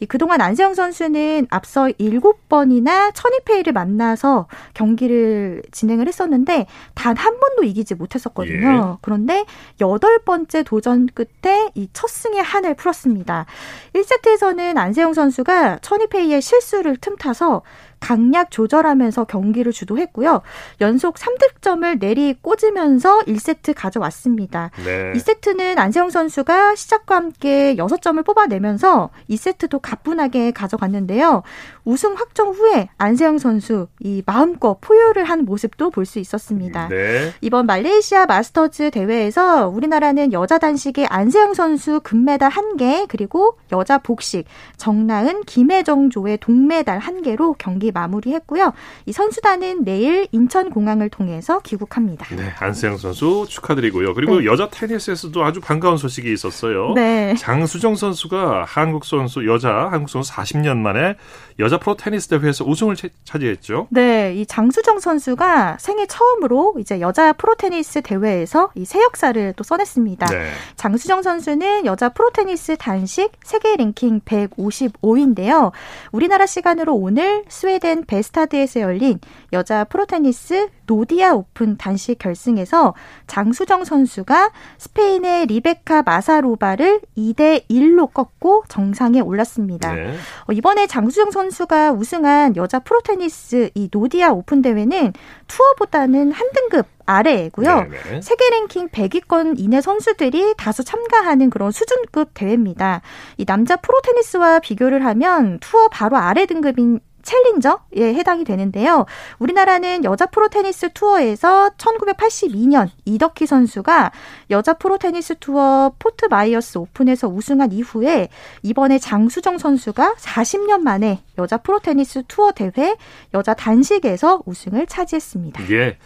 [0.10, 8.96] 그동안 안세영 선수는 앞서 7번이나 천위페이를 만나서 경기를 진행을 했었는데 단 한 번도 이기지 못했었거든요.
[8.96, 8.98] 예.
[9.02, 9.46] 그런데
[9.80, 13.46] 여덟 번째 도전 끝에 이 첫 승의 한을 풀었습니다.
[13.94, 17.62] 1세트에서는 안세영 선수가 천이페이의 실수를 틈타서
[18.04, 20.42] 강약 조절하면서 경기를 주도했고요.
[20.82, 24.72] 연속 3득점을 내리 꽂으면서 1세트 가져왔습니다.
[24.84, 25.14] 네.
[25.14, 31.44] 2세트는 안세영 선수가 시작과 함께 6점을 뽑아내면서 2세트도 가뿐하게 가져갔는데요.
[31.86, 36.90] 우승 확정 후에 안세영 선수 이 마음껏 포효를 한 모습도 볼 수 있었습니다.
[36.90, 37.32] 네.
[37.40, 45.44] 이번 말레이시아 마스터즈 대회에서 우리나라는 여자 단식의 안세영 선수 금메달 1개 그리고 여자 복식 정나은
[45.46, 48.74] 김혜정 조의 동메달 1개로 경기 마무리했고요.
[49.06, 52.36] 이 선수단은 내일 인천공항을 통해서 귀국합니다.
[52.36, 54.14] 네, 안세영 선수 축하드리고요.
[54.14, 54.46] 그리고 네.
[54.46, 56.94] 여자 테니스에서도 아주 반가운 소식이 있었어요.
[56.94, 57.36] 네.
[57.38, 61.16] 장수정 선수가 한국 선수 여자 한국 선수 40년 만에
[61.60, 63.88] 여자 프로 테니스 대회에서 우승을 차지했죠.
[63.92, 69.64] 네, 이 장수정 선수가 생애 처음으로 이제 여자 프로 테니스 대회에서 이 새 역사를 또
[69.64, 70.26] 써냈습니다.
[70.28, 70.52] 네.
[70.76, 75.72] 장수정 선수는 여자 프로 테니스 단식 세계 랭킹 155인데요.
[76.12, 79.20] 우리나라 시간으로 오늘 스웨덴 바스타드에서 열린
[79.52, 82.94] 여자 프로 테니스 노디아 오픈 단식 결승에서
[83.28, 89.94] 장수정 선수가 스페인의 레베카 마사로바를 2대 1로 꺾고 정상에 올랐습니다.
[89.94, 90.14] 네.
[90.48, 95.14] 어, 이번에 장수정 선수 가 우승한 여자 프로테니스 이 노디아 오픈 대회는
[95.48, 97.88] 투어보다는 한 등급 아래고요.
[97.90, 98.22] 네네.
[98.22, 103.02] 세계 랭킹 100위권 이내 선수들이 다수 참가하는 그런 수준급 대회입니다.
[103.38, 109.06] 이 남자 프로 테니스와 비교를 하면 투어 바로 아래 등급인 챌린저에 해당이 되는데요.
[109.40, 114.12] 우리나라는 여자 프로 테니스 투어에서 1982년 이덕희 선수가
[114.52, 118.30] 여자 프로 테니스 투어 포트 마이어스 오픈에서 우승한 이후에
[118.62, 122.96] 이번에 장수정 선수가 40년 만에 여자 프로 테니스 투어 대회
[123.34, 125.72] 여자 단식에서 우승을 차지했습니다.
[125.72, 125.98] 예.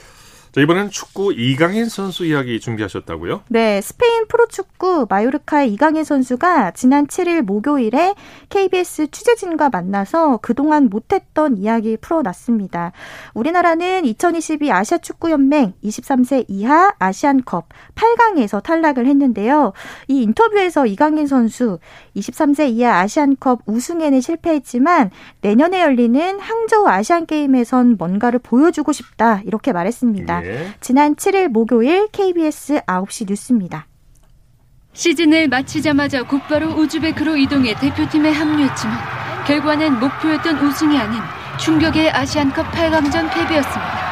[0.58, 3.44] 자, 이번엔 축구 이강인 선수 이야기 준비하셨다고요?
[3.50, 8.16] 네, 스페인 프로축구 마요르카의 이강인 선수가 지난 7일 목요일에
[8.50, 12.92] KBS 취재진과 만나서 그동안 못했던 이야기 풀어놨습니다.
[13.36, 19.74] 우리나라는 2022 아시아 축구 연맹 23세 이하 아시안컵 8강에서 탈락을 했는데요.
[20.08, 21.78] 이 인터뷰에서 이강인 선수
[22.16, 30.46] 23세 이하 아시안컵 우승에는 실패했지만 내년에 열리는 항저우 아시안 게임에선 뭔가를 보여주고 싶다 이렇게 말했습니다.
[30.46, 30.47] 예.
[30.80, 33.88] 지난 7일 목요일 KBS 9시 뉴스입니다.
[34.94, 38.98] 시즌을 마치자마자 곧바로 우즈베크로 이동해 대표팀에 합류했지만
[39.46, 41.20] 결과는 목표였던 우승이 아닌
[41.60, 44.08] 충격의 아시안컵 8강전 패배였습니다.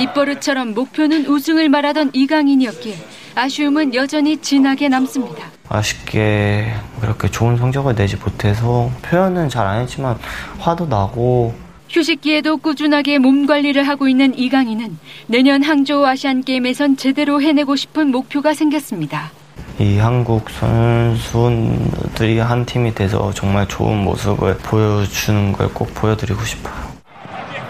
[0.00, 2.94] 입버릇처럼 목표는 우승을 말하던 이강인이었기에
[3.34, 5.44] 아쉬움은 여전히 진하게 남습니다.
[5.68, 10.16] 아쉽게 그렇게 좋은 성적을 내지 못해서 표현은 잘 안 했지만
[10.58, 11.54] 화도 나고
[11.90, 18.54] 휴식기에도 꾸준하게 몸 관리를 하고 있는 이강인은 내년 항저우 아시안 게임에선 제대로 해내고 싶은 목표가
[18.54, 19.30] 생겼습니다.
[19.78, 26.90] 이 한국 선수들이 한 팀이 돼서 정말 좋은 모습을 보여주는 걸 꼭 보여드리고 싶어요.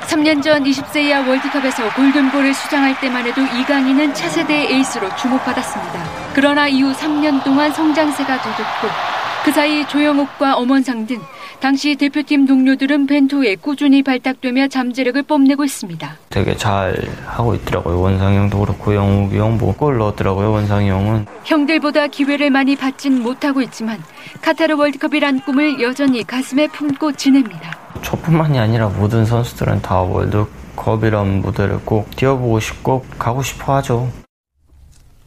[0.03, 6.05] 3년 전 20세 이하 월드컵에서 골든볼을 수상할 때만 해도 이강인은 차세대의 에이스로 주목받았습니다.
[6.35, 11.21] 그러나 이후 3년 동안 성장세가 더뎠고 그 사이 조영욱과 엄원상 등
[11.61, 16.17] 당시 대표팀 동료들은 벤투에 꾸준히 발탁되며 잠재력을 뽐내고 있습니다.
[16.31, 16.95] 되게 잘
[17.27, 18.01] 하고 있더라고요.
[18.01, 20.53] 원상이 형도 그렇고 영욱이 형 뭐골 넣었더라고요.
[20.53, 21.27] 원상이 형은.
[21.45, 24.03] 형들보다 기회를 많이 받진 못하고 있지만
[24.41, 27.79] 카타르 월드컵이란 꿈을 여전히 가슴에 품고 지냅니다.
[28.03, 34.11] 저뿐만이 아니라 모든 선수들은 다 월드컵이란 무대를 꼭 뛰어보고 싶고 가고 싶어 하죠.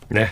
[0.10, 0.28] 네.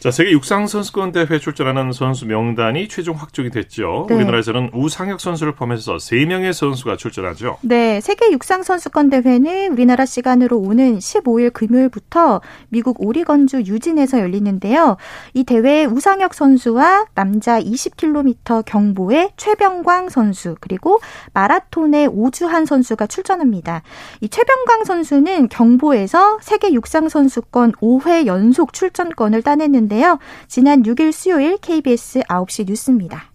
[0.00, 4.06] 자, 세계 육상 선수권 대회 출전하는 선수 명단이 최종 확정이 됐죠.
[4.08, 4.14] 네.
[4.14, 7.58] 우리나라에서는 우상혁 선수를 포함해서 3명의 선수가 출전하죠.
[7.60, 14.96] 네, 세계 육상 선수권 대회는 우리나라 시간으로 오는 15일 금요일부터 미국 오리건주 유진에서 열리는데요.
[15.34, 20.98] 이 대회에 우상혁 선수와 남자 20km 경보의 최병광 선수 그리고
[21.34, 23.82] 마라톤의 오주한 선수가 출전합니다.
[24.22, 30.18] 이 최병광 선수는 경보에서 세계 육상 선수권 5회 연속 출전권을 따냈는데 있는데요.
[30.46, 33.30] 지난 6일 수요일 KBS 9시 뉴스입니다.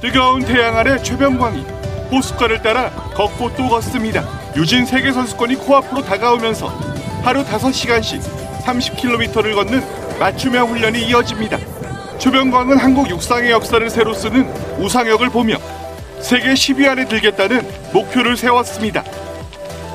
[0.00, 1.62] 뜨거운 태양 아래 최병광이
[2.12, 4.24] 호숫가를 따라 걷고 또 걷습니다.
[4.56, 6.68] 유진 세계선수권이 코앞으로 다가오면서
[7.22, 8.22] 하루 5시간씩
[8.62, 11.58] 30km를 걷는 맞춤형 훈련이 이어집니다.
[12.18, 14.46] 최병광은 한국 육상의 역사를 새로 쓰는
[14.78, 15.56] 우상혁을 보며
[16.20, 19.02] 세계 10위 안에 들겠다는 목표를 세웠습니다.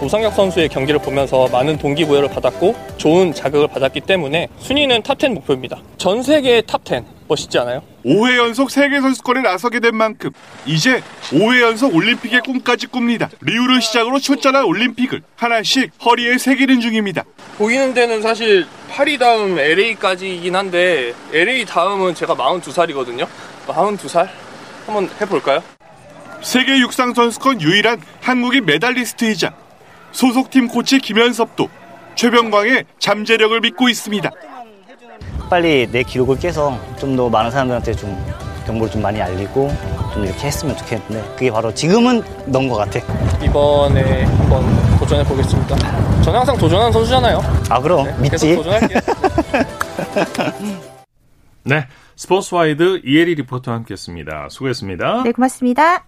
[0.01, 5.77] 우상혁 선수의 경기를 보면서 많은 동기부여를 받았고 좋은 자극을 받았기 때문에 순위는 탑10 목표입니다.
[5.97, 7.81] 전 세계 탑10 멋있지 않아요?
[8.05, 10.29] 5회 연속 세계 선수권에 나서게 된 만큼
[10.65, 13.29] 이제 5회 연속 올림픽의 꿈까지 꿉니다.
[13.41, 17.23] 리우를 시작으로 출전한 올림픽을 하나씩 허리에 새기는 중입니다.
[17.58, 23.27] 보이는 데는 사실 파리 다음 LA까지이긴 한데 LA 다음은 제가 42살이거든요.
[23.67, 24.27] 42살?
[24.86, 25.63] 한번 해볼까요?
[26.41, 29.64] 세계 육상 선수권 유일한 한국인 메달리스트이자
[30.15, 31.67] 소속팀 코치 김현섭도
[32.15, 34.32] 최병광의 잠재력을 믿고 있습니다.
[35.49, 38.15] 빨리 내 기록을 깨서 좀 더 많은 사람들한테 좀
[38.65, 39.69] 정보를 좀 많이 알리고
[40.13, 42.99] 좀 이렇게 했으면 좋겠는데 그게 바로 지금은 넣은 것 같아.
[43.43, 45.75] 이번에 한번 도전해 보겠습니다.
[46.23, 47.41] 저는 항상 도전하는 선수잖아요.
[47.69, 48.56] 아 그럼 네, 믿지.
[48.56, 48.99] 도전할게요.
[51.63, 54.47] 네, 스포츠와이드 이혜리 리포터와 함께했습니다.
[54.49, 55.23] 수고했습니다.
[55.23, 56.06] 네, 고맙습니다.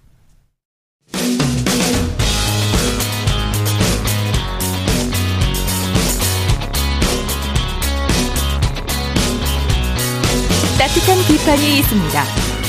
[10.97, 12.23] 따뜻한 비판이 있습니다.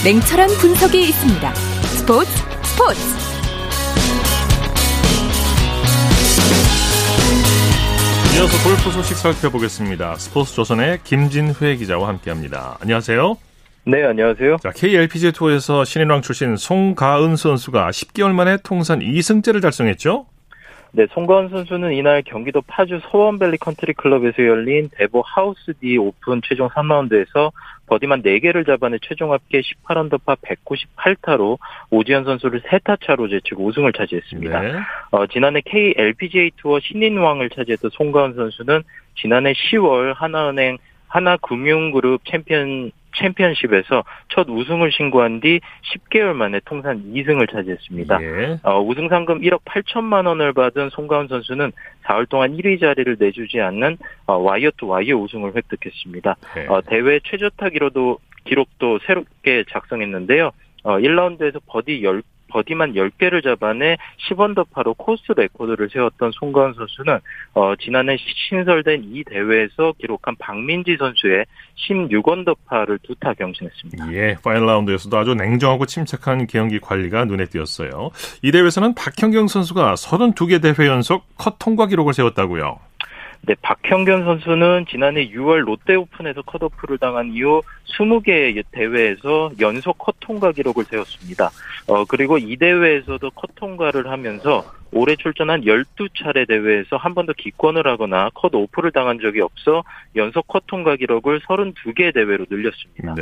[0.05, 1.55] 냉철한 분석이 있습니다.
[1.55, 2.31] 스포츠
[2.63, 3.01] 스포츠
[8.37, 10.17] 이어서 골프 소식 살펴보겠습니다.
[10.17, 12.77] 스포츠 조선의 김진회 기자와 함께합니다.
[12.81, 13.37] 안녕하세요.
[13.85, 14.59] 네, 안녕하세요.
[14.63, 20.27] 자, KLPG 투어에서 신인왕 출신 송가은 선수가 10개월 만에 통산 2승째를 달성했죠?
[20.93, 26.69] 네, 송가은 선수는 이날 경기도 파주 서원밸리 컨트리 클럽에서 열린 대보 하우스 D 오픈 최종
[26.69, 27.53] 3라운드에서
[27.87, 31.59] 버디만 4개를 잡아내 최종 합계 18언더파 198타로
[31.91, 34.61] 오지현 선수를 3타 차로 제치고 우승을 차지했습니다.
[34.61, 34.73] 네.
[35.11, 38.83] 어, 지난해 KLPGA 투어 신인왕을 차지했던 송가은 선수는
[39.17, 40.79] 지난해 10월 하나은행
[41.09, 45.61] 하나금융그룹 챔피언 챔피언십에서 첫 우승을 신고한 뒤
[45.95, 48.23] 10개월 만에 통산 2승을 차지했습니다.
[48.23, 48.59] 예.
[48.63, 51.73] 어, 우승 상금 1억 8천만 원을 받은 송가은 선수는
[52.05, 56.37] 사흘 동안 1위 자리를 내주지 않는 어, 와이어 투 와이어 우승을 획득했습니다.
[56.59, 56.67] 예.
[56.69, 60.51] 어, 대회 최저타 기록도 기록도 새롭게 작성했는데요.
[60.85, 63.97] 어, 1라운드에서 버디 10 버디만 10개를 잡아내
[64.29, 67.19] 10언더파로 코스 레코드를 세웠던 송가은 선수는
[67.55, 68.17] 어, 지난해
[68.49, 71.45] 신설된 이 대회에서 기록한 박민지 선수의
[71.89, 74.13] 16언더파를 두 타 경신했습니다.
[74.13, 78.11] 예, 파이널 라운드에서도 아주 냉정하고 침착한 경기 관리가 눈에 띄었어요.
[78.43, 82.79] 이 대회에서는 박현경 선수가 32개 대회 연속 컷 통과 기록을 세웠다고요.
[83.43, 90.53] 네, 박형견 선수는 지난해 6월 롯데 오픈에서 컷오프를 당한 이후 20개 대회에서 연속 컷 통과
[90.53, 91.51] 기록을 세웠습니다.
[91.87, 98.31] 어, 그리고 이 대회에서도 컷 통과를 하면서 올해 출전한 12차례 대회에서 한 번도 기권을 하거나
[98.35, 99.83] 컷 오프를 당한 적이 없어
[100.17, 103.15] 연속 컷 통과 기록을 32개 대회로 늘렸습니다.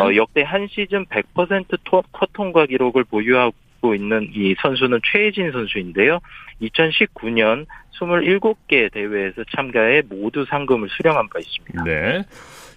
[0.00, 3.54] 어, 역대 한 시즌 100%컷 통과 기록을 보유하고
[3.94, 6.20] 있는 이 선수는 최혜진 선수인데요.
[6.62, 7.66] 2019년
[7.98, 11.84] 27개 대회에서 참가해 모두 상금을 수령한 바 있습니다.
[11.84, 12.24] 네.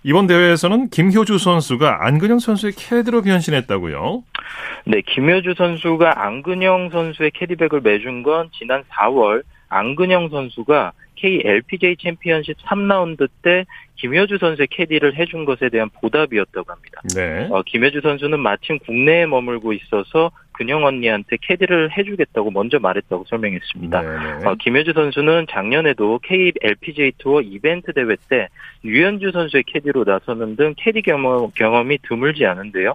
[0.03, 4.24] 이번 대회에서는 김효주 선수가 안근영 선수의 캐디로 변신했다고요?
[4.86, 13.28] 네, 김효주 선수가 안근영 선수의 캐디백을 매준 건 지난 4월 안근영 선수가 KLPJ 챔피언십 3라운드
[13.41, 17.01] 때 김효주 선수의 캐디를 해준 것에 대한 보답이었다고 합니다.
[17.16, 17.47] 네.
[17.49, 24.03] 어, 김효주 선수는 마침 국내에 머물고 있어서 근영 언니한테 캐디를 해주겠다고 먼저 말했다고 설명했습니다.
[24.45, 28.47] 어, 김효주 선수는 작년에도 KLPGA 투어 이벤트 대회 때
[28.84, 32.93] 유현주 선수의 캐디로 나서는 등 캐디 경험, 경험이 드물지 않은데요.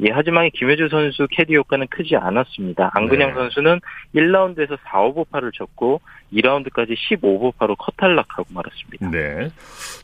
[0.00, 2.90] 예, 하지만 김효주 선수 캐디 효과는 크지 않았습니다.
[2.94, 3.34] 안근영 네.
[3.34, 3.80] 선수는
[4.14, 6.00] 1라운드에서 4오버파를 쳤고
[6.32, 9.10] 2라운드까지 10오버파로 컷탈락하고 말았습니다.
[9.10, 9.50] 네.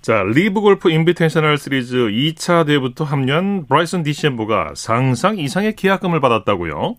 [0.03, 6.97] 자, 리브 골프 인비테이셔널 시리즈 2차 대회부터 합류한 브라이슨 디섐보가 상상 이상의 계약금을 받았다고요?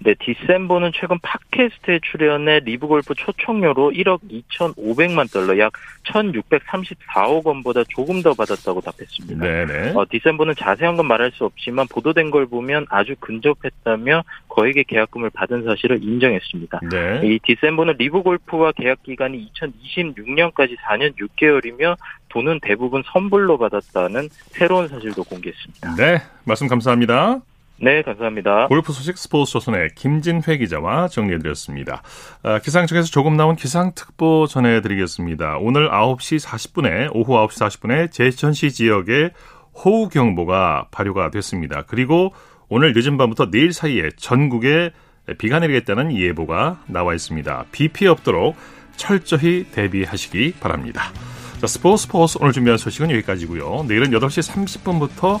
[0.00, 5.72] 네, 디셈보는 최근 팟캐스트에 출연해 리브골프 초청료로 1억 2,500만 달러, 약
[6.04, 9.44] 1,634억 원보다 조금 더 받았다고 답했습니다.
[9.44, 9.92] 네네.
[9.94, 15.64] 어, 디셈보는 자세한 건 말할 수 없지만 보도된 걸 보면 아주 근접했다며 거액의 계약금을 받은
[15.64, 16.80] 사실을 인정했습니다.
[16.90, 17.20] 네.
[17.24, 21.96] 이 디셈보는 리브골프와 계약 기간이 2026년까지 4년 6개월이며
[22.28, 25.94] 돈은 대부분 선불로 받았다는 새로운 사실도 공개했습니다.
[25.96, 27.40] 네, 말씀 감사합니다.
[27.78, 28.68] 네, 감사합니다.
[28.68, 32.02] 골프 소식 스포츠 조선의 김진회 기자와 정리해드렸습니다.
[32.42, 35.58] 아, 기상청에서 조금 나온 기상특보 전해드리겠습니다.
[35.58, 39.30] 오늘 9시 40분에, 오후 9시 40분에 제천시 지역에
[39.74, 41.82] 호우경보가 발효가 됐습니다.
[41.86, 42.32] 그리고
[42.68, 44.90] 오늘 늦은 밤부터 내일 사이에 전국에
[45.38, 47.66] 비가 내리겠다는 예보가 나와 있습니다.
[47.72, 48.56] 비 피해 없도록
[48.96, 51.12] 철저히 대비하시기 바랍니다.
[51.60, 53.84] 자, 스포츠 스포츠 오늘 준비한 소식은 여기까지고요.
[53.86, 55.40] 내일은 8시 30분부터